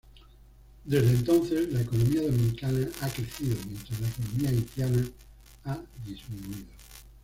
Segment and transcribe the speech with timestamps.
[0.83, 5.07] Desde entonces, la economía dominicana ha crecido mientras la economía haitiana
[5.65, 6.65] ha disminuido.